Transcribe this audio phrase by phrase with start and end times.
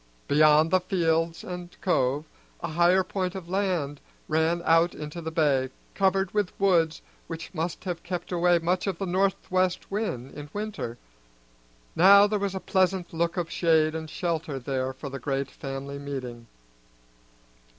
[0.27, 2.25] Beyond the fields and cove
[2.61, 7.83] a higher point of land ran out into the bay, covered with woods which must
[7.83, 10.97] have kept away much of the northwest wind in winter.
[11.95, 15.99] Now there was a pleasant look of shade and shelter there for the great family
[15.99, 16.47] meeting.